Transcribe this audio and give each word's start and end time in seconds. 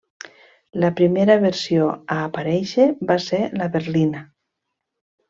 La 0.83 0.87
primera 0.99 1.35
versió 1.43 1.89
a 2.17 2.19
aparèixer 2.29 2.87
va 3.13 3.19
ser 3.29 3.41
la 3.63 3.69
berlina. 3.77 4.23